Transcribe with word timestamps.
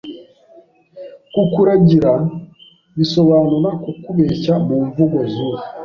kukuragira 1.33 2.11
bisobanura 2.97 3.69
kukubeshya 3.83 4.53
mumvugo 4.65 5.17
zubu 5.31 5.59